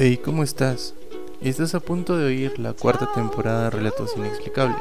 Hey, 0.00 0.20
¿cómo 0.24 0.44
estás? 0.44 0.94
Estás 1.40 1.74
a 1.74 1.80
punto 1.80 2.16
de 2.16 2.26
oír 2.26 2.60
la 2.60 2.72
cuarta 2.72 3.12
temporada 3.12 3.64
de 3.64 3.70
Relatos 3.70 4.12
Inexplicables. 4.16 4.78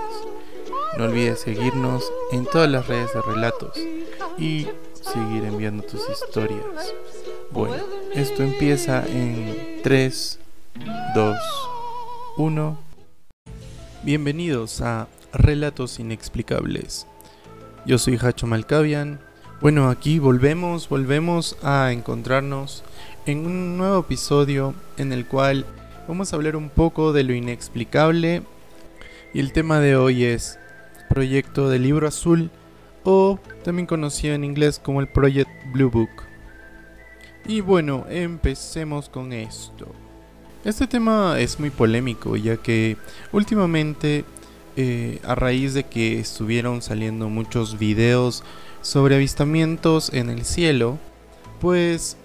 No 0.95 1.05
olvides 1.05 1.39
seguirnos 1.39 2.03
en 2.31 2.45
todas 2.45 2.69
las 2.69 2.85
redes 2.85 3.11
de 3.15 3.23
relatos 3.23 3.75
y 4.37 4.67
seguir 4.93 5.43
enviando 5.43 5.81
tus 5.81 6.07
historias. 6.07 6.93
Bueno, 7.49 7.83
esto 8.13 8.43
empieza 8.43 9.07
en 9.07 9.79
3, 9.81 10.39
2, 11.15 11.37
1. 12.37 12.79
Bienvenidos 14.03 14.81
a 14.81 15.07
Relatos 15.33 15.97
Inexplicables. 15.97 17.07
Yo 17.87 17.97
soy 17.97 18.19
Hacho 18.21 18.45
Malcavian. 18.45 19.19
Bueno, 19.59 19.89
aquí 19.89 20.19
volvemos, 20.19 20.87
volvemos 20.87 21.57
a 21.63 21.91
encontrarnos 21.91 22.83
en 23.25 23.47
un 23.47 23.75
nuevo 23.75 24.01
episodio 24.01 24.75
en 24.97 25.11
el 25.11 25.25
cual 25.25 25.65
vamos 26.07 26.31
a 26.31 26.35
hablar 26.35 26.55
un 26.55 26.69
poco 26.69 27.11
de 27.11 27.23
lo 27.23 27.33
inexplicable 27.33 28.43
y 29.33 29.39
el 29.39 29.53
tema 29.53 29.79
de 29.79 29.95
hoy 29.95 30.25
es 30.25 30.59
Proyecto 31.09 31.69
del 31.69 31.81
Libro 31.81 32.07
Azul 32.07 32.51
o 33.03 33.39
también 33.63 33.87
conocido 33.87 34.35
en 34.35 34.43
inglés 34.43 34.77
como 34.77 35.01
el 35.01 35.07
Project 35.07 35.49
Blue 35.73 35.89
Book. 35.89 36.11
Y 37.47 37.61
bueno, 37.61 38.05
empecemos 38.11 39.09
con 39.09 39.33
esto. 39.33 39.87
Este 40.65 40.85
tema 40.85 41.39
es 41.39 41.59
muy 41.59 41.71
polémico 41.71 42.35
ya 42.35 42.57
que 42.57 42.95
últimamente 43.31 44.23
eh, 44.75 45.19
a 45.23 45.33
raíz 45.33 45.73
de 45.73 45.83
que 45.85 46.19
estuvieron 46.19 46.83
saliendo 46.83 47.27
muchos 47.29 47.79
videos 47.79 48.43
sobre 48.87 49.15
avistamientos 49.15 50.13
en 50.13 50.29
el 50.29 50.45
cielo, 50.45 50.97
pues 51.59 52.15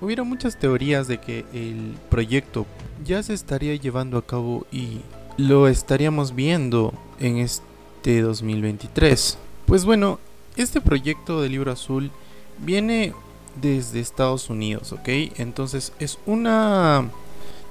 hubieron 0.00 0.28
muchas 0.28 0.56
teorías 0.56 1.08
de 1.08 1.18
que 1.18 1.44
el 1.52 1.96
proyecto 2.10 2.64
ya 3.04 3.24
se 3.24 3.34
estaría 3.34 3.74
llevando 3.74 4.18
a 4.18 4.24
cabo 4.24 4.64
y 4.70 5.00
lo 5.36 5.66
estaríamos 5.66 6.36
viendo 6.36 6.94
en 7.18 7.38
este 7.38 8.20
2023. 8.20 9.36
Pues 9.66 9.84
bueno, 9.84 10.20
este 10.56 10.80
proyecto 10.80 11.42
del 11.42 11.50
libro 11.50 11.72
azul 11.72 12.12
viene 12.58 13.14
desde 13.60 13.98
Estados 13.98 14.48
Unidos, 14.48 14.92
¿ok? 14.92 15.08
Entonces 15.38 15.92
es 15.98 16.20
una, 16.24 17.10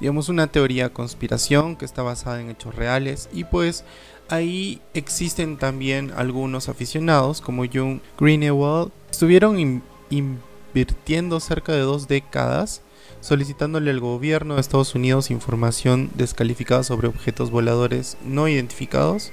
digamos, 0.01 0.27
una 0.27 0.47
teoría 0.47 0.91
conspiración 0.91 1.77
que 1.77 1.85
está 1.85 2.01
basada 2.01 2.41
en 2.41 2.49
hechos 2.49 2.75
reales 2.75 3.29
y 3.31 3.45
pues 3.45 3.85
ahí 4.29 4.81
existen 4.93 5.57
también 5.57 6.11
algunos 6.17 6.67
aficionados 6.67 7.39
como 7.39 7.63
John 7.71 8.01
Greenewald. 8.19 8.91
Estuvieron 9.11 9.83
invirtiendo 10.09 11.39
cerca 11.39 11.71
de 11.71 11.81
dos 11.81 12.07
décadas 12.07 12.81
solicitándole 13.21 13.91
al 13.91 13.99
gobierno 13.99 14.55
de 14.55 14.61
Estados 14.61 14.95
Unidos 14.95 15.29
información 15.29 16.09
descalificada 16.15 16.83
sobre 16.83 17.07
objetos 17.07 17.51
voladores 17.51 18.17
no 18.25 18.47
identificados, 18.47 19.31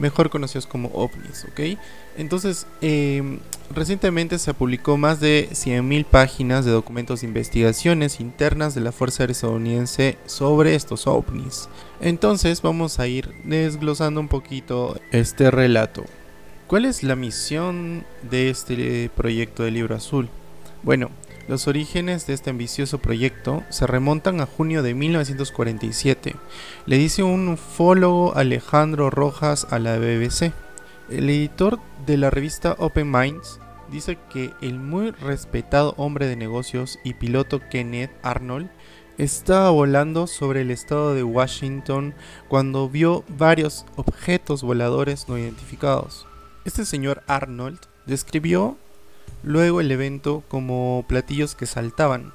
mejor 0.00 0.30
conocidos 0.30 0.66
como 0.66 0.88
ovnis, 0.88 1.44
¿ok? 1.44 1.78
Entonces, 2.16 2.66
em, 2.80 3.38
recientemente 3.72 4.38
se 4.38 4.54
publicó 4.54 4.96
más 4.96 5.20
de 5.20 5.48
100.000 5.52 6.04
páginas 6.04 6.64
de 6.64 6.72
documentos 6.72 7.20
de 7.20 7.28
investigaciones 7.28 8.18
internas 8.18 8.74
de 8.74 8.80
la 8.80 8.92
Fuerza 8.92 9.22
Aérea 9.22 9.32
Estadounidense 9.32 10.18
sobre 10.26 10.74
estos 10.74 11.06
ovnis. 11.06 11.68
Entonces, 12.00 12.62
vamos 12.62 12.98
a 12.98 13.06
ir 13.06 13.32
desglosando 13.44 14.20
un 14.20 14.28
poquito 14.28 14.98
este 15.12 15.50
relato. 15.50 16.04
¿Cuál 16.66 16.86
es 16.86 17.02
la 17.02 17.16
misión 17.16 18.04
de 18.28 18.50
este 18.50 19.10
proyecto 19.14 19.64
de 19.64 19.70
libro 19.70 19.94
azul? 19.94 20.28
Bueno, 20.82 21.10
los 21.50 21.66
orígenes 21.66 22.28
de 22.28 22.34
este 22.34 22.50
ambicioso 22.50 22.98
proyecto 22.98 23.64
se 23.70 23.84
remontan 23.84 24.40
a 24.40 24.46
junio 24.46 24.84
de 24.84 24.94
1947, 24.94 26.36
le 26.86 26.96
dice 26.96 27.24
un 27.24 27.48
ufólogo 27.48 28.36
Alejandro 28.36 29.10
Rojas 29.10 29.66
a 29.68 29.80
la 29.80 29.98
BBC. 29.98 30.52
El 31.10 31.28
editor 31.28 31.80
de 32.06 32.18
la 32.18 32.30
revista 32.30 32.76
Open 32.78 33.10
Minds 33.10 33.58
dice 33.90 34.16
que 34.32 34.52
el 34.60 34.78
muy 34.78 35.10
respetado 35.10 35.94
hombre 35.96 36.28
de 36.28 36.36
negocios 36.36 37.00
y 37.02 37.14
piloto 37.14 37.60
Kenneth 37.68 38.12
Arnold 38.22 38.70
estaba 39.18 39.70
volando 39.70 40.28
sobre 40.28 40.60
el 40.60 40.70
estado 40.70 41.16
de 41.16 41.24
Washington 41.24 42.14
cuando 42.46 42.88
vio 42.88 43.24
varios 43.26 43.86
objetos 43.96 44.62
voladores 44.62 45.28
no 45.28 45.36
identificados. 45.36 46.28
Este 46.64 46.84
señor 46.84 47.24
Arnold 47.26 47.80
describió 48.06 48.78
luego 49.42 49.80
el 49.80 49.90
evento 49.90 50.42
como 50.48 51.04
platillos 51.08 51.54
que 51.54 51.66
saltaban. 51.66 52.32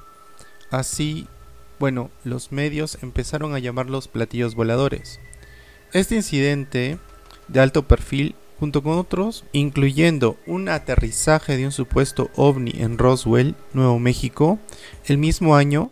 Así, 0.72 1.28
bueno, 1.80 2.10
los 2.24 2.52
medios 2.52 2.98
empezaron 3.02 3.54
a 3.56 3.60
llamarlos 3.60 4.08
platillos 4.08 4.56
voladores. 4.56 5.20
Este 5.94 6.16
incidente 6.16 6.98
de 7.48 7.60
alto 7.60 7.88
perfil, 7.88 8.36
junto 8.60 8.82
con 8.82 8.98
otros, 8.98 9.46
incluyendo 9.52 10.38
un 10.48 10.70
aterrizaje 10.70 11.58
de 11.58 11.66
un 11.66 11.72
supuesto 11.72 12.30
ovni 12.36 12.74
en 12.78 12.98
Roswell, 12.98 13.56
Nuevo 13.74 14.00
México, 14.00 14.60
el 15.06 15.18
mismo 15.18 15.56
año, 15.56 15.92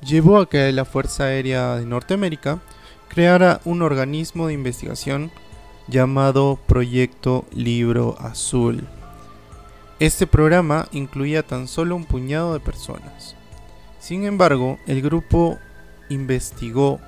llevó 0.00 0.38
a 0.38 0.48
que 0.48 0.72
la 0.72 0.84
Fuerza 0.84 1.24
Aérea 1.24 1.76
de 1.76 1.86
Norteamérica 1.86 2.60
creara 3.08 3.60
un 3.64 3.82
organismo 3.82 4.46
de 4.46 4.54
investigación 4.54 5.30
llamado 5.88 6.58
Proyecto 6.66 7.44
Libro 7.52 8.16
Azul. 8.18 8.86
Este 10.00 10.26
programa 10.26 10.88
incluía 10.90 11.44
tan 11.44 11.68
solo 11.68 11.94
un 11.94 12.04
puñado 12.04 12.52
de 12.52 12.58
personas. 12.60 13.36
Sin 14.00 14.24
embargo, 14.24 14.80
el 14.86 15.02
grupo 15.02 15.58
investigó 16.08 16.98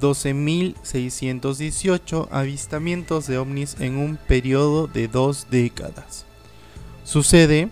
12.618 0.00 2.28
avistamientos 2.30 3.26
de 3.26 3.38
ovnis 3.38 3.76
en 3.80 3.96
un 3.96 4.16
periodo 4.16 4.86
de 4.88 5.08
dos 5.08 5.46
décadas. 5.50 6.26
Su 7.04 7.22
sede 7.22 7.70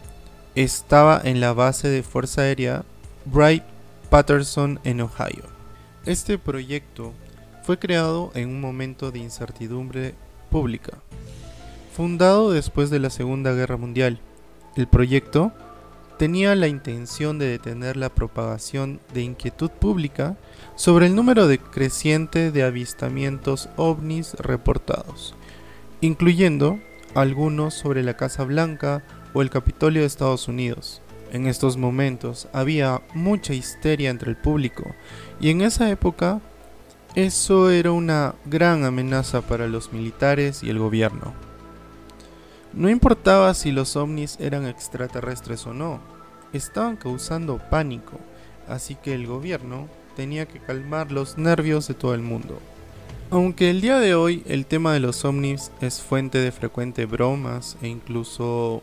estaba 0.55 1.21
en 1.23 1.41
la 1.41 1.53
base 1.53 1.89
de 1.89 2.03
Fuerza 2.03 2.41
Aérea 2.43 2.85
Wright 3.27 3.65
Patterson 4.11 4.81
en 4.85 5.01
Ohio. 5.01 5.45
Este 6.07 6.39
proyecto 6.39 7.13
fue 7.65 7.81
creado 7.81 8.31
en 8.35 8.49
un 8.49 8.61
momento 8.61 9.11
de 9.11 9.19
incertidumbre 9.19 10.15
pública. 10.51 10.99
Fundado 11.95 12.53
después 12.53 12.91
de 12.91 13.01
la 13.01 13.11
Segunda 13.11 13.53
Guerra 13.53 13.77
Mundial, 13.77 14.21
el 14.77 14.87
proyecto 14.87 15.53
tenía 16.19 16.55
la 16.55 16.69
intención 16.69 17.39
de 17.39 17.47
detener 17.47 17.97
la 17.97 18.09
propagación 18.09 19.01
de 19.13 19.23
inquietud 19.23 19.71
pública 19.71 20.37
sobre 20.77 21.07
el 21.07 21.15
número 21.15 21.49
creciente 21.71 22.51
de 22.51 22.63
avistamientos 22.63 23.69
ovnis 23.77 24.35
reportados, 24.35 25.35
incluyendo 26.01 26.79
algunos 27.15 27.75
sobre 27.75 28.03
la 28.03 28.17
Casa 28.17 28.45
Blanca 28.45 29.03
o 29.33 29.43
el 29.43 29.51
Capitolio 29.51 30.03
de 30.03 30.07
Estados 30.07 30.49
Unidos. 30.49 31.03
En 31.33 31.47
estos 31.47 31.77
momentos 31.77 32.49
había 32.53 33.03
mucha 33.15 33.53
histeria 33.53 34.11
entre 34.11 34.31
el 34.31 34.37
público 34.37 34.95
y 35.41 35.51
en 35.51 35.63
esa 35.63 35.91
época 35.91 36.41
eso 37.15 37.71
era 37.71 37.93
una 37.93 38.35
gran 38.45 38.85
amenaza 38.85 39.41
para 39.41 39.67
los 39.67 39.93
militares 39.93 40.63
y 40.63 40.71
el 40.71 40.79
gobierno. 40.79 41.46
No 42.77 42.91
importaba 42.91 43.55
si 43.55 43.73
los 43.73 43.97
ovnis 43.97 44.37
eran 44.39 44.67
extraterrestres 44.67 45.67
o 45.67 45.73
no, 45.73 45.99
estaban 46.53 46.97
causando 46.97 47.59
pánico, 47.71 48.21
así 48.69 48.97
que 48.97 49.15
el 49.15 49.27
gobierno 49.27 49.89
tenía 50.15 50.47
que 50.47 50.59
calmar 50.61 51.11
los 51.11 51.39
nervios 51.39 51.89
de 51.89 51.95
todo 51.95 52.13
el 52.13 52.21
mundo. 52.21 52.59
Aunque 53.31 53.71
el 53.71 53.81
día 53.81 53.99
de 53.99 54.15
hoy 54.15 54.43
el 54.45 54.67
tema 54.67 54.93
de 54.93 55.01
los 55.01 55.25
ovnis 55.25 55.73
es 55.81 56.03
fuente 56.03 56.37
de 56.37 56.53
frecuentes 56.53 57.09
bromas 57.09 57.79
e 57.81 57.89
incluso 57.89 58.83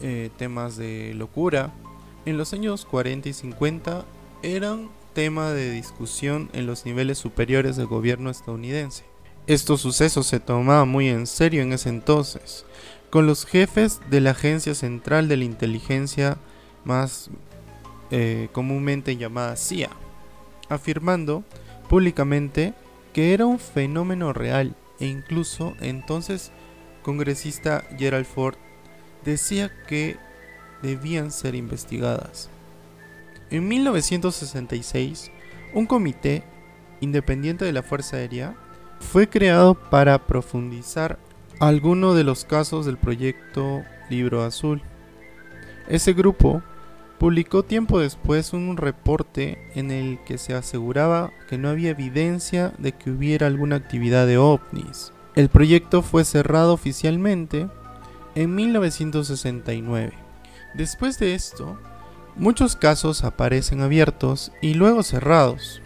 eh, 0.00 0.30
temas 0.36 0.76
de 0.76 1.12
locura, 1.14 1.72
en 2.24 2.38
los 2.38 2.52
años 2.52 2.84
40 2.84 3.30
y 3.30 3.32
50 3.32 4.04
eran 4.44 4.90
tema 5.12 5.50
de 5.50 5.72
discusión 5.72 6.50
en 6.52 6.66
los 6.66 6.86
niveles 6.86 7.18
superiores 7.18 7.74
del 7.74 7.86
gobierno 7.86 8.30
estadounidense. 8.30 9.02
Estos 9.48 9.80
sucesos 9.80 10.26
se 10.26 10.38
tomaban 10.38 10.88
muy 10.88 11.08
en 11.08 11.26
serio 11.26 11.62
en 11.62 11.72
ese 11.72 11.88
entonces, 11.88 12.66
con 13.10 13.26
los 13.26 13.46
jefes 13.46 14.00
de 14.10 14.20
la 14.20 14.30
Agencia 14.30 14.74
Central 14.74 15.28
de 15.28 15.36
la 15.36 15.44
Inteligencia 15.44 16.38
más 16.84 17.30
eh, 18.10 18.48
comúnmente 18.52 19.16
llamada 19.16 19.56
CIA, 19.56 19.90
afirmando 20.68 21.44
públicamente 21.88 22.74
que 23.12 23.34
era 23.34 23.46
un 23.46 23.58
fenómeno 23.58 24.32
real 24.32 24.74
e 25.00 25.06
incluso 25.06 25.74
entonces 25.80 26.52
congresista 27.02 27.84
Gerald 27.98 28.26
Ford 28.26 28.56
decía 29.24 29.70
que 29.86 30.16
debían 30.82 31.30
ser 31.30 31.54
investigadas. 31.54 32.50
En 33.50 33.66
1966, 33.66 35.30
un 35.72 35.86
comité 35.86 36.44
independiente 37.00 37.64
de 37.64 37.72
la 37.72 37.82
Fuerza 37.82 38.16
Aérea 38.16 38.54
fue 39.00 39.28
creado 39.28 39.74
para 39.74 40.26
profundizar 40.26 41.18
alguno 41.60 42.14
de 42.14 42.22
los 42.22 42.44
casos 42.44 42.86
del 42.86 42.98
proyecto 42.98 43.82
Libro 44.10 44.42
Azul. 44.44 44.82
Ese 45.88 46.12
grupo 46.12 46.62
publicó 47.18 47.64
tiempo 47.64 47.98
después 47.98 48.52
un 48.52 48.76
reporte 48.76 49.58
en 49.74 49.90
el 49.90 50.20
que 50.24 50.38
se 50.38 50.54
aseguraba 50.54 51.32
que 51.48 51.58
no 51.58 51.68
había 51.68 51.90
evidencia 51.90 52.72
de 52.78 52.92
que 52.92 53.10
hubiera 53.10 53.48
alguna 53.48 53.76
actividad 53.76 54.26
de 54.26 54.38
ovnis. 54.38 55.12
El 55.34 55.48
proyecto 55.48 56.02
fue 56.02 56.24
cerrado 56.24 56.72
oficialmente 56.72 57.68
en 58.36 58.54
1969. 58.54 60.12
Después 60.74 61.18
de 61.18 61.34
esto, 61.34 61.76
muchos 62.36 62.76
casos 62.76 63.24
aparecen 63.24 63.80
abiertos 63.80 64.52
y 64.62 64.74
luego 64.74 65.02
cerrados, 65.02 65.82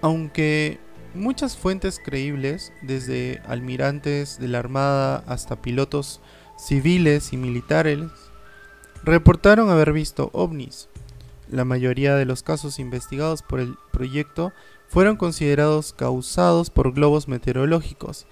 aunque 0.00 0.78
muchas 1.14 1.56
fuentes 1.56 2.00
creíbles, 2.02 2.72
desde 2.82 3.40
almirantes 3.46 4.38
de 4.38 4.48
la 4.48 4.58
Armada 4.58 5.24
hasta 5.26 5.62
pilotos 5.62 6.20
civiles 6.56 7.32
y 7.32 7.36
militares, 7.36 8.10
reportaron 9.04 9.70
haber 9.70 9.92
visto 9.92 10.30
ovnis. 10.32 10.88
La 11.48 11.64
mayoría 11.64 12.16
de 12.16 12.24
los 12.24 12.42
casos 12.42 12.78
investigados 12.78 13.42
por 13.42 13.60
el 13.60 13.76
proyecto 13.92 14.52
fueron 14.88 15.16
considerados 15.16 15.92
causados 15.92 16.70
por 16.70 16.92
globos 16.92 17.28
meteorológicos, 17.28 18.26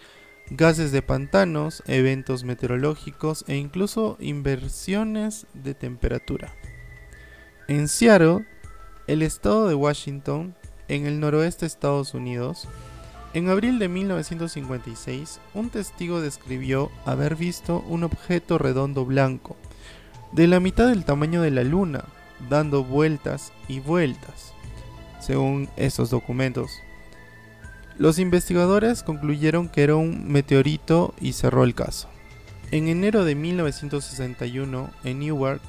gases 0.50 0.92
de 0.92 1.02
pantanos, 1.02 1.82
eventos 1.86 2.44
meteorológicos 2.44 3.44
e 3.46 3.56
incluso 3.56 4.16
inversiones 4.20 5.46
de 5.54 5.74
temperatura. 5.74 6.54
En 7.68 7.88
Seattle, 7.88 8.46
el 9.06 9.22
estado 9.22 9.68
de 9.68 9.74
Washington, 9.74 10.54
en 10.90 11.06
el 11.06 11.20
noroeste 11.20 11.60
de 11.60 11.68
Estados 11.68 12.14
Unidos, 12.14 12.68
en 13.32 13.48
abril 13.48 13.78
de 13.78 13.88
1956, 13.88 15.38
un 15.54 15.70
testigo 15.70 16.20
describió 16.20 16.90
haber 17.06 17.36
visto 17.36 17.84
un 17.88 18.02
objeto 18.02 18.58
redondo 18.58 19.04
blanco, 19.04 19.56
de 20.32 20.48
la 20.48 20.58
mitad 20.58 20.88
del 20.88 21.04
tamaño 21.04 21.42
de 21.42 21.52
la 21.52 21.62
luna, 21.62 22.04
dando 22.48 22.82
vueltas 22.82 23.52
y 23.68 23.78
vueltas, 23.78 24.52
según 25.20 25.68
esos 25.76 26.10
documentos. 26.10 26.72
Los 27.96 28.18
investigadores 28.18 29.04
concluyeron 29.04 29.68
que 29.68 29.84
era 29.84 29.94
un 29.94 30.26
meteorito 30.26 31.14
y 31.20 31.34
cerró 31.34 31.62
el 31.62 31.76
caso. 31.76 32.08
En 32.72 32.88
enero 32.88 33.24
de 33.24 33.36
1961, 33.36 34.90
en 35.04 35.18
Newark, 35.20 35.60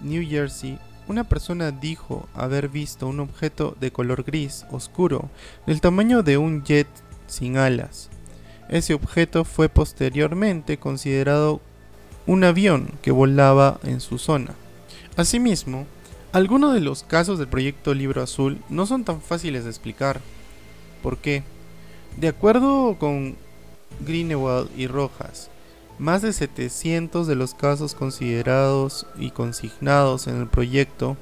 New 0.00 0.24
Jersey, 0.28 0.78
una 1.08 1.24
persona 1.24 1.70
dijo 1.70 2.28
haber 2.34 2.68
visto 2.68 3.06
un 3.06 3.20
objeto 3.20 3.76
de 3.80 3.90
color 3.90 4.24
gris 4.24 4.66
oscuro, 4.70 5.30
del 5.66 5.80
tamaño 5.80 6.22
de 6.22 6.38
un 6.38 6.62
jet 6.64 6.86
sin 7.26 7.56
alas. 7.56 8.10
Ese 8.68 8.92
objeto 8.92 9.44
fue 9.44 9.68
posteriormente 9.68 10.78
considerado 10.78 11.60
un 12.26 12.44
avión 12.44 12.90
que 13.00 13.10
volaba 13.10 13.80
en 13.84 14.00
su 14.00 14.18
zona. 14.18 14.54
Asimismo, 15.16 15.86
algunos 16.32 16.74
de 16.74 16.80
los 16.80 17.02
casos 17.02 17.38
del 17.38 17.48
proyecto 17.48 17.94
Libro 17.94 18.22
Azul 18.22 18.60
no 18.68 18.84
son 18.84 19.04
tan 19.04 19.22
fáciles 19.22 19.64
de 19.64 19.70
explicar. 19.70 20.20
¿Por 21.02 21.16
qué? 21.16 21.42
De 22.18 22.28
acuerdo 22.28 22.96
con 22.98 23.36
Greenewald 24.00 24.68
y 24.76 24.86
Rojas, 24.86 25.50
más 25.98 26.22
de 26.22 26.32
700 26.32 27.26
de 27.26 27.34
los 27.34 27.54
casos 27.54 27.94
considerados 27.94 29.06
y 29.18 29.30
consignados 29.30 30.26
en 30.26 30.40
el 30.40 30.46
proyecto 30.46 31.16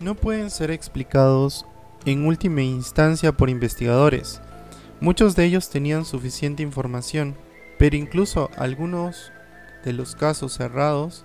no 0.00 0.14
pueden 0.14 0.50
ser 0.50 0.70
explicados 0.70 1.66
en 2.04 2.26
última 2.26 2.62
instancia 2.62 3.32
por 3.32 3.50
investigadores. 3.50 4.40
Muchos 5.00 5.36
de 5.36 5.44
ellos 5.44 5.70
tenían 5.70 6.04
suficiente 6.04 6.62
información, 6.62 7.36
pero 7.78 7.96
incluso 7.96 8.50
algunos 8.56 9.32
de 9.84 9.92
los 9.92 10.14
casos 10.14 10.54
cerrados 10.54 11.24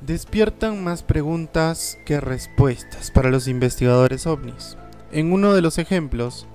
despiertan 0.00 0.84
más 0.84 1.02
preguntas 1.02 1.98
que 2.04 2.20
respuestas 2.20 3.10
para 3.10 3.30
los 3.30 3.48
investigadores 3.48 4.26
ovnis. 4.26 4.76
En 5.10 5.32
uno 5.32 5.54
de 5.54 5.62
los 5.62 5.78
ejemplos, 5.78 6.46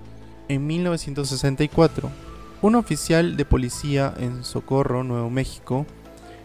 en 0.48 0.68
1964, 0.68 2.10
un 2.62 2.76
oficial 2.76 3.38
de 3.38 3.46
policía 3.46 4.14
en 4.18 4.44
Socorro, 4.44 5.04
Nuevo 5.04 5.30
México, 5.30 5.86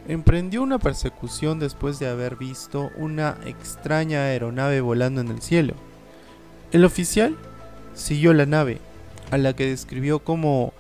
emprendió 0.08 0.62
una 0.62 0.78
persecución 0.78 1.58
después 1.58 1.98
de 1.98 2.08
haber 2.08 2.36
visto 2.36 2.90
una 2.96 3.36
extraña 3.44 4.24
aeronave 4.24 4.80
volando 4.80 5.20
en 5.20 5.28
el 5.28 5.42
cielo. 5.42 5.74
El 6.72 6.84
oficial 6.84 7.36
siguió 7.94 8.32
la 8.32 8.46
nave, 8.46 8.80
a 9.30 9.38
la 9.38 9.54
que 9.54 9.66
describió 9.66 10.20
como 10.20 10.72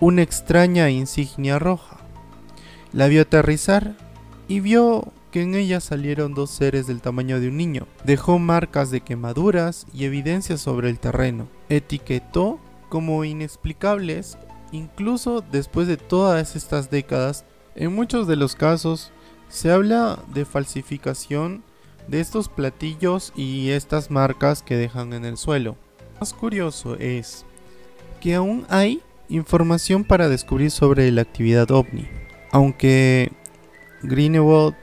una 0.00 0.22
extraña 0.22 0.88
insignia 0.90 1.58
roja. 1.58 1.98
La 2.92 3.08
vio 3.08 3.22
aterrizar 3.22 3.94
y 4.46 4.60
vio 4.60 5.12
que 5.30 5.42
en 5.42 5.54
ella 5.54 5.80
salieron 5.80 6.32
dos 6.32 6.50
seres 6.50 6.86
del 6.86 7.02
tamaño 7.02 7.40
de 7.40 7.48
un 7.48 7.58
niño. 7.58 7.86
Dejó 8.04 8.38
marcas 8.38 8.90
de 8.90 9.02
quemaduras 9.02 9.86
y 9.92 10.04
evidencias 10.04 10.60
sobre 10.60 10.88
el 10.88 10.98
terreno. 10.98 11.48
Etiquetó 11.68 12.58
como 12.88 13.24
inexplicables 13.24 14.38
Incluso 14.72 15.42
después 15.50 15.88
de 15.88 15.96
todas 15.96 16.54
estas 16.54 16.90
décadas, 16.90 17.44
en 17.74 17.94
muchos 17.94 18.26
de 18.26 18.36
los 18.36 18.54
casos 18.54 19.12
se 19.48 19.70
habla 19.70 20.18
de 20.34 20.44
falsificación 20.44 21.62
de 22.06 22.20
estos 22.20 22.48
platillos 22.48 23.32
y 23.34 23.70
estas 23.70 24.10
marcas 24.10 24.62
que 24.62 24.76
dejan 24.76 25.12
en 25.12 25.24
el 25.24 25.36
suelo. 25.36 25.76
Lo 26.14 26.20
más 26.20 26.34
curioso 26.34 26.96
es 26.96 27.46
que 28.20 28.34
aún 28.34 28.66
hay 28.68 29.02
información 29.28 30.04
para 30.04 30.28
descubrir 30.28 30.70
sobre 30.70 31.10
la 31.12 31.22
actividad 31.22 31.70
ovni, 31.70 32.08
aunque 32.50 33.32
Greenewald 34.02 34.74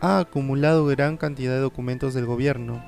ha 0.00 0.18
acumulado 0.18 0.86
gran 0.86 1.16
cantidad 1.16 1.52
de 1.52 1.60
documentos 1.60 2.14
del 2.14 2.26
gobierno, 2.26 2.84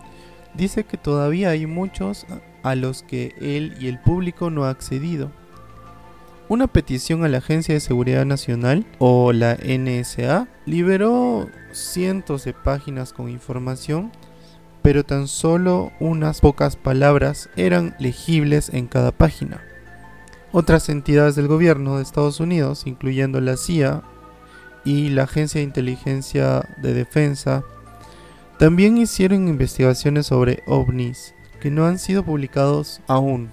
dice 0.55 0.85
que 0.85 0.97
todavía 0.97 1.51
hay 1.51 1.67
muchos 1.67 2.27
a 2.63 2.75
los 2.75 3.03
que 3.03 3.35
él 3.41 3.75
y 3.81 3.89
el 3.89 4.01
público 4.01 4.51
no 4.51 4.65
ha 4.65 4.71
accedido 4.71 5.31
una 6.53 6.67
petición 6.67 7.25
a 7.25 7.29
la 7.29 7.39
Agencia 7.39 7.73
de 7.73 7.81
Seguridad 7.81 8.27
Nacional 8.27 8.85
o 8.99 9.33
la 9.33 9.55
NSA 9.55 10.49
liberó 10.67 11.49
cientos 11.73 12.45
de 12.45 12.53
páginas 12.53 13.15
con 13.15 13.31
información, 13.31 14.13
pero 14.83 15.03
tan 15.03 15.29
solo 15.29 15.93
unas 15.99 16.43
pocas 16.43 16.77
palabras 16.77 17.49
eran 17.57 17.97
legibles 17.99 18.69
en 18.69 18.87
cada 18.87 19.13
página. 19.13 19.63
Otras 20.53 20.91
entidades 20.91 21.37
del 21.37 21.49
gobierno 21.49 21.97
de 21.97 22.03
Estados 22.03 22.39
Unidos, 22.39 22.83
incluyendo 22.87 23.41
la 23.41 23.57
CIA 23.57 24.03
y 24.85 25.09
la 25.09 25.23
Agencia 25.23 25.61
de 25.61 25.65
Inteligencia 25.65 26.69
de 26.83 26.93
Defensa, 26.93 27.65
también 28.59 28.99
hicieron 28.99 29.49
investigaciones 29.49 30.27
sobre 30.27 30.63
ovnis 30.67 31.35
que 31.63 31.71
no 31.71 31.87
han 31.87 31.99
sido 31.99 32.23
publicados 32.23 33.01
aún. 33.07 33.49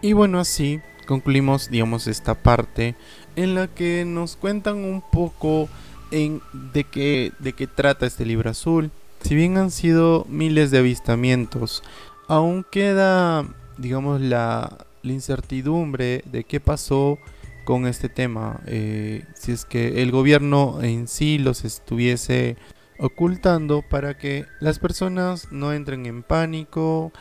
Y 0.00 0.14
bueno, 0.14 0.40
así 0.40 0.80
concluimos, 1.12 1.68
digamos, 1.68 2.06
esta 2.06 2.32
parte 2.32 2.94
en 3.36 3.54
la 3.54 3.68
que 3.68 4.06
nos 4.06 4.34
cuentan 4.34 4.76
un 4.76 5.02
poco 5.02 5.68
en 6.10 6.40
de 6.72 6.84
qué, 6.84 7.32
de 7.38 7.52
qué 7.52 7.66
trata 7.66 8.06
este 8.06 8.24
libro 8.24 8.48
azul. 8.48 8.90
Si 9.20 9.34
bien 9.34 9.58
han 9.58 9.70
sido 9.70 10.24
miles 10.30 10.70
de 10.70 10.78
avistamientos, 10.78 11.82
aún 12.28 12.64
queda, 12.64 13.44
digamos, 13.76 14.22
la, 14.22 14.86
incertidumbre 15.02 16.24
de 16.32 16.44
qué 16.44 16.60
pasó 16.60 17.18
con 17.66 17.86
este 17.86 18.08
tema. 18.08 18.60
Eh, 18.64 19.26
si 19.34 19.52
es 19.52 19.66
que 19.66 20.00
el 20.00 20.12
gobierno 20.12 20.78
en 20.80 21.08
sí 21.08 21.36
los 21.36 21.66
estuviese 21.66 22.56
ocultando 22.98 23.82
para 23.82 24.16
que 24.16 24.46
las 24.60 24.78
personas 24.78 25.52
no 25.52 25.74
entren 25.74 26.06
en 26.06 26.22
pánico 26.22 27.12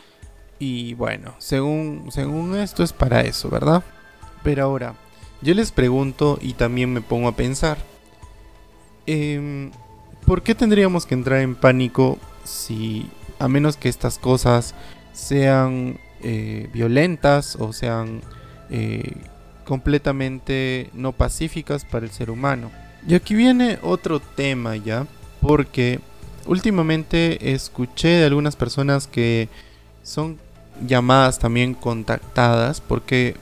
y 0.61 0.93
bueno, 0.93 1.33
según, 1.39 2.11
según 2.11 2.55
esto 2.55 2.83
es 2.83 2.93
para 2.93 3.21
eso, 3.21 3.49
¿verdad? 3.49 3.83
Pero 4.43 4.63
ahora, 4.63 4.93
yo 5.41 5.55
les 5.55 5.71
pregunto 5.71 6.37
y 6.39 6.53
también 6.53 6.93
me 6.93 7.01
pongo 7.01 7.29
a 7.29 7.35
pensar, 7.35 7.79
em, 9.07 9.71
¿por 10.23 10.43
qué 10.43 10.53
tendríamos 10.53 11.07
que 11.07 11.15
entrar 11.15 11.39
en 11.39 11.55
pánico 11.55 12.19
si, 12.43 13.09
a 13.39 13.47
menos 13.47 13.75
que 13.75 13.89
estas 13.89 14.19
cosas 14.19 14.75
sean 15.13 15.99
eh, 16.21 16.69
violentas 16.71 17.55
o 17.55 17.73
sean 17.73 18.21
eh, 18.69 19.15
completamente 19.65 20.91
no 20.93 21.11
pacíficas 21.11 21.85
para 21.85 22.05
el 22.05 22.11
ser 22.11 22.29
humano? 22.29 22.69
Y 23.07 23.15
aquí 23.15 23.33
viene 23.33 23.79
otro 23.81 24.19
tema 24.19 24.75
ya, 24.75 25.07
porque 25.41 25.99
últimamente 26.45 27.51
escuché 27.51 28.09
de 28.09 28.25
algunas 28.25 28.55
personas 28.55 29.07
que 29.07 29.49
son 30.03 30.37
llamadas 30.85 31.39
también 31.39 31.73
contactadas 31.73 32.81
porque 32.81 33.35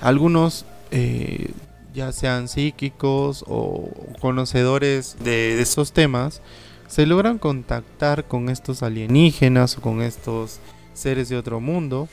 algunos 0.00 0.64
eh, 0.90 1.50
ya 1.94 2.12
sean 2.12 2.48
psíquicos 2.48 3.44
o 3.48 3.90
conocedores 4.20 5.16
de, 5.24 5.60
esos 5.60 5.92
temas 5.92 6.42
se 6.88 7.06
logran 7.06 7.38
contactar 7.38 8.24
con 8.24 8.48
estos 8.48 8.82
alienígenas 8.82 9.78
o 9.78 9.80
con 9.80 10.02
estos 10.02 10.60
seres 10.94 11.28
de 11.28 11.36
otro 11.36 11.60
mundo 11.60 12.08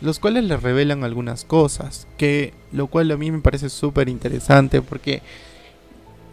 los 0.00 0.18
cuales 0.18 0.44
les 0.44 0.62
revelan 0.62 1.04
algunas 1.04 1.44
cosas 1.44 2.06
que 2.16 2.52
lo 2.72 2.88
cual 2.88 3.10
a 3.10 3.16
mí 3.16 3.30
me 3.30 3.40
parece 3.40 3.68
súper 3.68 4.08
interesante 4.08 4.82
porque 4.82 5.22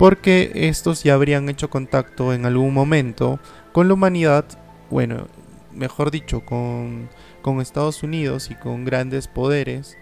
Porque 0.00 0.50
estos 0.54 1.02
ya 1.02 1.12
habrían 1.12 1.50
hecho 1.50 1.68
contacto 1.68 2.32
en 2.32 2.46
algún 2.46 2.72
momento 2.72 3.38
con 3.72 3.86
la 3.86 3.92
humanidad, 3.92 4.46
bueno, 4.88 5.26
mejor 5.74 6.10
dicho, 6.10 6.40
con, 6.40 7.10
con 7.42 7.60
Estados 7.60 8.02
Unidos 8.02 8.50
y 8.50 8.54
con 8.54 8.86
grandes 8.86 9.28
poderes. 9.28 9.98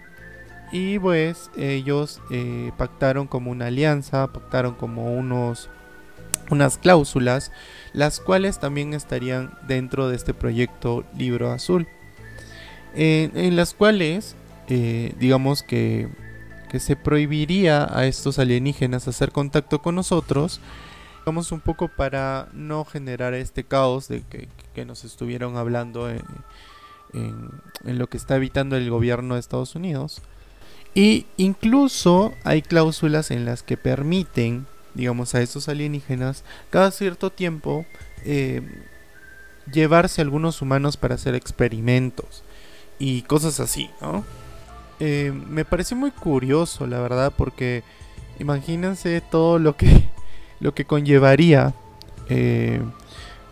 Y 0.71 0.97
pues 0.99 1.51
ellos 1.57 2.21
eh, 2.31 2.71
pactaron 2.77 3.27
como 3.27 3.51
una 3.51 3.65
alianza, 3.65 4.27
pactaron 4.27 4.75
como 4.75 5.13
unos 5.13 5.69
unas 6.49 6.77
cláusulas, 6.77 7.51
las 7.91 8.21
cuales 8.21 8.57
también 8.57 8.93
estarían 8.93 9.51
dentro 9.67 10.07
de 10.07 10.15
este 10.15 10.33
proyecto 10.33 11.03
Libro 11.17 11.51
Azul, 11.51 11.89
en, 12.95 13.57
las 13.57 13.73
cuales, 13.73 14.37
eh, 14.69 15.13
digamos 15.19 15.61
que, 15.61 16.07
que 16.69 16.79
se 16.79 16.95
prohibiría 16.95 17.87
a 17.91 18.05
estos 18.05 18.39
alienígenas 18.39 19.07
hacer 19.07 19.31
contacto 19.31 19.81
con 19.81 19.95
nosotros, 19.95 20.61
un 21.51 21.61
poco 21.61 21.87
para 21.87 22.49
no 22.53 22.85
generar 22.85 23.33
este 23.33 23.63
caos 23.63 24.07
de 24.07 24.23
que, 24.23 24.47
nos 24.85 25.03
estuvieron 25.03 25.57
hablando 25.57 26.09
en, 26.09 26.21
lo 27.83 28.07
que 28.07 28.15
está 28.15 28.37
evitando 28.37 28.77
el 28.77 28.89
gobierno 28.89 29.33
de 29.33 29.41
Estados 29.41 29.75
Unidos. 29.75 30.21
Y 30.95 31.25
incluso 31.35 32.33
hay 32.45 32.61
cláusulas 32.61 33.29
en 33.29 33.43
las 33.43 33.61
que 33.61 33.75
permiten, 33.75 34.67
digamos, 34.93 35.35
a 35.35 35.41
estos 35.41 35.67
alienígenas 35.67 36.45
cada 36.69 36.91
cierto 36.91 37.29
tiempo 37.29 37.85
eh, 38.23 38.61
llevarse 39.69 40.21
algunos 40.21 40.61
humanos 40.61 40.95
para 40.95 41.15
hacer 41.15 41.35
experimentos 41.35 42.43
y 42.99 43.23
cosas 43.23 43.59
así, 43.59 43.89
¿no? 44.01 44.23
Eh, 44.99 45.31
me 45.31 45.65
pareció 45.65 45.95
muy 45.95 46.11
curioso, 46.11 46.85
la 46.87 46.99
verdad, 46.99 47.33
porque 47.35 47.83
imagínense 48.39 49.21
todo 49.21 49.59
lo 49.59 49.75
que 49.75 50.09
lo 50.59 50.73
que 50.73 50.85
conllevaría 50.85 51.73
eh, 52.29 52.81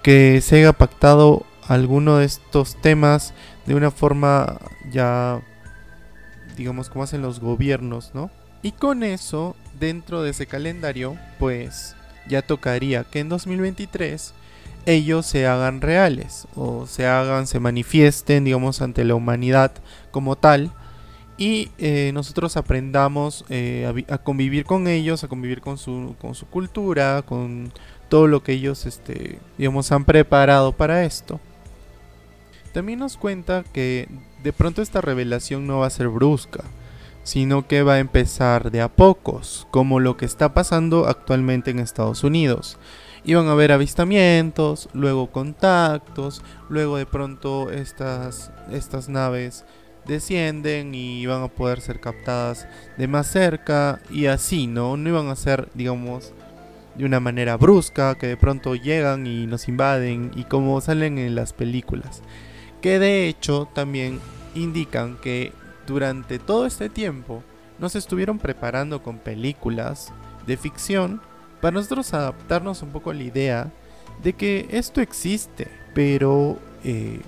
que 0.04 0.42
se 0.42 0.58
haya 0.58 0.74
pactado 0.74 1.46
alguno 1.68 2.18
de 2.18 2.25
estos 2.25 2.75
temas 2.75 3.34
de 3.66 3.75
una 3.75 3.92
forma 3.92 4.60
ya, 4.92 5.42
digamos, 6.56 6.89
como 6.89 7.04
hacen 7.04 7.22
los 7.22 7.39
gobiernos, 7.39 8.12
¿no? 8.13 8.30
Y 8.62 8.72
con 8.72 9.04
eso, 9.04 9.56
dentro 9.80 10.22
de 10.22 10.32
ese 10.32 10.48
calendario, 10.48 11.18
pues 11.39 11.96
ya 12.27 12.42
tocaría 12.42 13.04
que 13.04 13.20
en 13.20 13.30
2023 13.30 14.34
ellos 14.86 15.25
se 15.25 15.48
hagan 15.48 15.82
reales 15.82 16.48
o 16.56 16.88
se 16.88 17.06
hagan, 17.06 17.48
se 17.48 17.60
manifiesten, 17.60 18.46
digamos, 18.46 18.82
ante 18.82 19.04
la 19.04 19.16
humanidad 19.16 19.72
como 20.12 20.38
tal 20.38 20.72
y 21.38 21.70
eh, 21.77 22.12
nosotros 22.13 22.58
aprendamos 22.58 23.46
eh, 23.50 24.06
a, 24.10 24.17
convivir 24.17 24.65
con 24.65 24.88
ellos, 24.88 25.24
a 25.24 25.27
convivir 25.27 25.62
con 25.62 25.77
su, 25.77 26.15
con 26.20 26.34
su 26.34 26.48
cultura, 26.48 27.22
con 27.22 27.72
todo 28.10 28.27
lo 28.27 28.41
que 28.41 28.53
ellos, 28.53 28.86
este, 28.86 29.39
digamos, 29.58 29.91
han 29.91 30.03
preparado 30.03 30.72
para 30.74 31.06
esto. 31.06 31.39
También 32.74 33.00
nos 33.00 33.17
cuenta 33.17 33.63
que 33.72 34.08
de 34.44 34.51
pronto 34.53 34.82
esta 34.82 35.01
revelación 35.01 35.67
no 35.67 35.79
va 35.79 35.88
a 35.88 35.91
ser 35.91 36.08
brusca, 36.08 36.63
sino 37.24 37.67
que 37.67 37.84
va 37.84 37.96
a 37.96 38.00
empezar 38.00 38.72
de 38.72 38.82
a 38.82 38.88
pocos, 38.88 39.67
como 39.70 40.00
lo 40.00 40.17
que 40.17 40.25
está 40.25 40.53
pasando 40.53 41.08
actualmente 41.08 41.70
en 41.70 41.79
Estados 41.79 42.24
Unidos. 42.24 42.77
Iban 43.25 43.48
a 43.48 43.51
haber 43.51 43.74
avistamientos, 43.74 44.89
luego 44.94 45.32
contactos, 45.32 46.41
luego 46.70 46.98
de 46.98 47.06
pronto 47.06 47.70
estas, 47.70 48.51
estas 48.72 49.10
naves 49.10 49.65
descienden 50.08 50.96
y 50.96 51.26
van 51.26 51.44
a 51.44 51.48
poder 51.48 51.82
ser 51.82 52.00
captadas 52.00 52.68
de 52.98 53.08
más 53.08 53.28
cerca 53.28 54.00
y 54.10 54.28
así, 54.28 54.68
¿no? 54.68 54.98
No 54.98 55.10
iban 55.10 55.28
a 55.28 55.36
ser, 55.36 55.70
digamos, 55.74 56.34
de 56.96 57.06
una 57.06 57.20
manera 57.20 57.58
brusca, 57.58 58.16
que 58.16 58.28
de 58.28 58.38
pronto 58.38 58.76
llegan 58.76 59.28
y 59.28 59.46
nos 59.46 59.68
invaden 59.68 60.32
y 60.36 60.46
como 60.46 60.82
salen 60.82 61.18
en 61.18 61.36
las 61.36 61.54
películas. 61.54 62.22
Que 62.82 63.00
de 63.00 63.28
hecho 63.28 63.68
también 63.74 64.20
indican 64.56 65.18
que 65.18 65.52
durante 65.86 66.40
todo 66.40 66.66
este 66.66 66.90
tiempo 66.90 67.44
nos 67.80 67.96
estuvieron 67.96 68.40
preparando 68.40 69.04
con 69.04 69.20
películas 69.20 70.12
de 70.48 70.58
ficción 70.58 71.22
para 71.62 71.76
nosotros 71.76 72.14
adaptarnos 72.14 72.82
un 72.82 72.90
poco 72.90 73.12
a 73.12 73.14
la 73.14 73.24
idea 73.24 73.72
de 74.24 74.34
que 74.34 74.68
esto 74.72 75.02
existe, 75.02 75.68
pero 75.94 76.58
eh, 76.84 77.20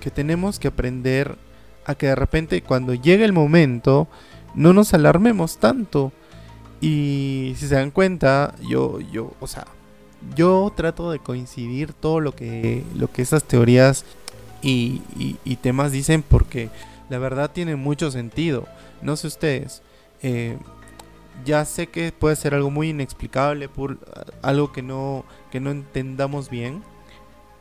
que 0.00 0.10
tenemos 0.10 0.58
que 0.58 0.68
aprender 0.68 1.36
a 1.84 1.94
que 1.94 2.06
de 2.06 2.14
repente 2.14 2.62
cuando 2.62 2.94
llegue 2.94 3.24
el 3.24 3.32
momento 3.32 4.08
no 4.54 4.72
nos 4.72 4.94
alarmemos 4.94 5.58
tanto. 5.58 6.12
Y 6.80 7.54
si 7.56 7.68
se 7.68 7.76
dan 7.76 7.90
cuenta, 7.90 8.54
yo, 8.68 9.00
yo, 9.00 9.32
o 9.40 9.46
sea, 9.46 9.66
yo 10.34 10.72
trato 10.74 11.10
de 11.10 11.18
coincidir 11.18 11.92
todo 11.92 12.20
lo 12.20 12.34
que, 12.34 12.82
lo 12.96 13.10
que 13.10 13.22
esas 13.22 13.44
teorías 13.44 14.04
y, 14.62 15.00
temas 15.62 15.92
dicen 15.92 16.22
porque 16.22 16.70
la 17.08 17.18
verdad 17.18 17.50
tiene 17.52 17.76
mucho 17.76 18.10
sentido. 18.10 18.66
No 19.00 19.16
sé 19.16 19.28
ustedes. 19.28 19.82
Eh, 20.22 20.56
ya 21.44 21.64
sé 21.64 21.88
que 21.88 22.12
puede 22.12 22.36
ser 22.36 22.54
algo 22.54 22.70
muy 22.70 22.90
inexplicable 22.90 23.68
por 23.68 23.98
algo 24.42 24.72
que 24.72 24.82
no, 24.82 25.24
que 25.50 25.60
no 25.60 25.70
entendamos 25.70 26.50
bien. 26.50 26.82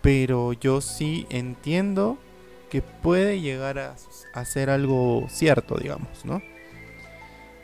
Pero 0.02 0.54
yo 0.54 0.82
sí 0.82 1.28
entiendo 1.30 2.18
que 2.72 2.82
puede 2.82 3.42
llegar 3.42 3.78
a, 3.78 3.96
a 4.34 4.46
ser 4.46 4.70
algo 4.70 5.28
cierto, 5.30 5.76
digamos, 5.76 6.24
¿no? 6.24 6.42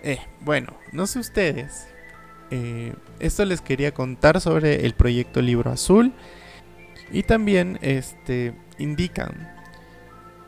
Eh, 0.03 0.19
bueno, 0.41 0.73
no 0.91 1.07
sé 1.07 1.19
ustedes. 1.19 1.87
Eh, 2.51 2.93
esto 3.19 3.45
les 3.45 3.61
quería 3.61 3.93
contar 3.93 4.41
sobre 4.41 4.85
el 4.85 4.93
proyecto 4.93 5.41
Libro 5.41 5.71
Azul. 5.71 6.13
Y 7.09 7.23
también 7.23 7.79
este, 7.81 8.53
indican 8.77 9.55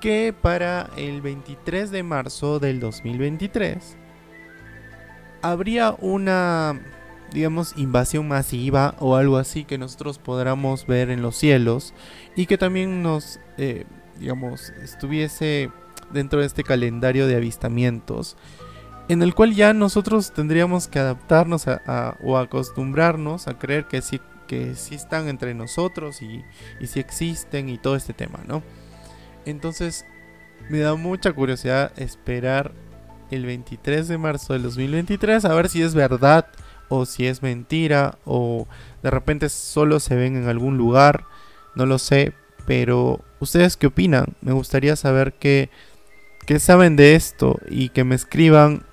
que 0.02 0.34
para 0.40 0.90
el 0.98 1.22
23 1.22 1.90
de 1.90 2.04
marzo 2.04 2.60
del 2.60 2.82
2023 2.82 3.96
habría 5.42 5.96
una, 6.00 6.82
digamos, 7.32 7.78
invasión 7.78 8.28
masiva 8.28 8.96
o 9.00 9.16
algo 9.16 9.38
así 9.38 9.64
que 9.64 9.78
nosotros 9.78 10.20
podamos 10.20 10.86
ver 10.86 11.10
en 11.12 11.22
los 11.22 11.38
cielos 11.38 11.94
y 12.36 12.46
que 12.46 12.58
también 12.58 13.02
nos 13.02 13.40
eh, 13.58 13.86
digamos, 14.20 14.70
estuviese 14.84 15.72
dentro 16.12 16.40
de 16.40 16.48
este 16.48 16.64
calendario 16.64 17.28
de 17.28 17.36
avistamientos, 17.36 18.38
en 19.08 19.24
el 19.24 19.34
cual 19.34 19.56
ya 19.56 19.74
nosotros 19.74 20.32
tendríamos 20.32 20.88
que 20.88 21.00
adaptarnos 21.00 21.68
a, 21.68 22.18
o 22.24 22.38
acostumbrarnos 22.38 23.48
a 23.48 23.58
creer 23.58 23.86
que 23.86 24.02
sí 24.02 24.20
que 24.48 24.72
están 24.72 25.28
entre 25.28 25.54
nosotros 25.54 26.24
y, 26.24 26.44
y 26.80 26.88
sí 26.88 27.00
existen 27.00 27.70
y 27.70 27.78
todo 27.78 27.96
este 27.96 28.14
tema, 28.14 28.40
¿no? 28.48 28.64
Entonces, 29.46 30.06
me 30.70 30.80
da 30.80 30.96
mucha 30.96 31.32
curiosidad 31.34 31.92
esperar 31.98 32.74
el 33.30 33.46
23 33.46 34.08
de 34.08 34.18
marzo 34.18 34.54
del 34.54 34.64
2023 34.64 35.46
a 35.46 35.54
ver 35.54 35.70
si 35.70 35.84
es 35.84 35.94
verdad 35.94 36.48
o 36.90 37.06
si 37.06 37.28
es 37.28 37.44
mentira 37.44 38.18
o 38.26 38.68
de 39.04 39.12
repente 39.12 39.50
solo 39.50 40.00
se 40.00 40.16
ven 40.16 40.36
en 40.36 40.48
algún 40.50 40.78
lugar, 40.78 41.26
no 41.76 41.86
lo 41.86 42.00
sé, 42.00 42.34
pero 42.70 43.22
ustedes 43.40 43.78
qué 43.78 43.88
opinan? 43.88 44.36
Me 44.42 44.52
gustaría 44.52 44.96
saber 44.96 45.34
qué, 45.34 45.72
qué 46.46 46.60
saben 46.60 46.96
de 46.96 47.16
esto 47.16 47.58
y 47.68 47.90
que 47.90 48.04
me 48.04 48.14
escriban 48.14 48.84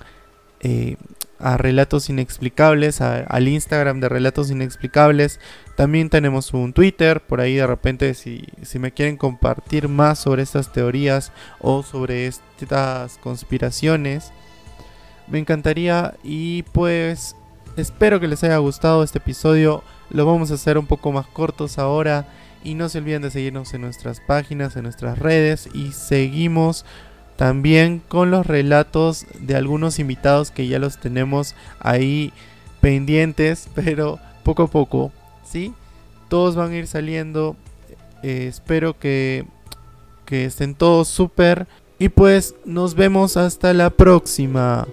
eh, 0.61 0.97
a 1.39 1.59
Relatos 1.59 2.09
Inexplicables, 2.09 3.03
al 3.03 3.49
Instagram 3.49 4.01
de 4.01 4.09
Relatos 4.09 4.51
Inexplicables. 4.51 5.41
También 5.77 6.09
tenemos 6.09 6.55
un 6.55 6.73
Twitter, 6.73 7.21
por 7.21 7.43
ahí 7.43 7.57
de 7.57 7.67
repente 7.67 8.15
si, 8.15 8.47
si 8.63 8.79
me 8.79 8.93
quieren 8.93 9.19
compartir 9.19 9.89
más 9.89 10.21
sobre 10.21 10.43
estas 10.43 10.73
teorías 10.73 11.31
o 11.61 11.83
sobre 11.83 12.29
estas 12.29 13.19
conspiraciones, 13.19 14.33
me 15.29 15.39
encantaría 15.39 16.15
y 16.25 16.63
pues 16.63 17.37
espero 17.77 18.21
que 18.21 18.29
les 18.29 18.43
haya 18.43 18.57
gustado 18.57 19.03
este 19.03 19.19
episodio. 19.19 19.85
Lo 20.09 20.25
vamos 20.25 20.51
a 20.51 20.55
hacer 20.55 20.79
un 20.79 20.87
poco 20.87 21.13
más 21.13 21.27
cortos 21.27 21.79
ahora 21.79 22.27
y 22.67 22.75
no 22.75 22.89
se 22.89 22.99
olviden 22.99 23.23
de 23.23 23.31
seguirnos 23.31 23.73
en 23.75 23.83
nuestras 23.83 24.21
páginas, 24.21 24.75
en 24.75 24.83
nuestras 24.83 25.21
redes 25.21 25.69
y 25.73 25.93
seguimos 25.93 26.85
también 27.37 28.03
con 28.09 28.33
los 28.33 28.45
relatos 28.45 29.25
de 29.39 29.55
algunos 29.55 30.01
invitados 30.01 30.51
que 30.51 30.67
ya 30.67 30.81
los 30.81 30.99
tenemos 30.99 31.55
ahí 31.79 32.33
pendientes, 32.81 33.69
pero 33.77 34.19
poco 34.43 34.65
a 34.65 34.67
poco, 34.67 35.13
¿sí? 35.49 35.73
Todos 36.29 36.57
van 36.57 36.73
a 36.73 36.77
ir 36.77 36.89
saliendo. 36.89 37.57
Eh, 38.25 38.47
espero 38.49 38.99
que, 38.99 39.47
que 40.25 40.45
estén 40.47 40.75
todos 40.75 41.07
súper. 41.07 41.69
Y 42.01 42.09
pues 42.09 42.57
nos 42.65 42.97
vemos 42.97 43.37
hasta 43.37 43.73
la 43.75 43.91
próxima. 43.91 44.89